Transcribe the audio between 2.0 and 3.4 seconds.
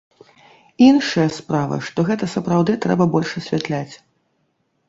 гэта сапраўды трэба больш